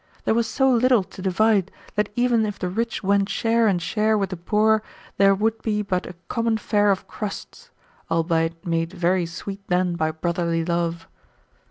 [0.25, 4.17] There was so little to divide that even if the rich went share and share
[4.17, 4.81] with the poor,
[5.17, 7.69] there would be but a common fare of crusts,
[8.09, 11.07] albeit made very sweet then by brotherly love.